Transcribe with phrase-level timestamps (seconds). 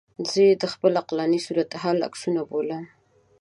[0.29, 2.83] زه یې د خپل عقلاني صورتحال عکسونه بولم.